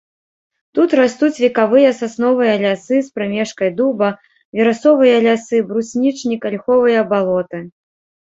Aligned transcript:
Тут 0.77 0.93
растуць 0.99 1.35
векавыя 1.45 1.89
сасновыя 1.97 2.53
лясы 2.63 2.97
з 3.09 3.19
прымешкай 3.19 3.69
дуба, 3.81 4.09
верасовыя 4.59 5.17
лясы, 5.27 5.57
бруснічнік, 5.73 6.41
альховыя 6.55 7.05
балоты. 7.13 7.59